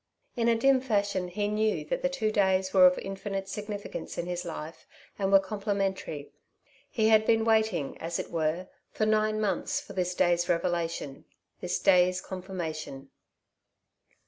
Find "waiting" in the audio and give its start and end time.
7.45-7.99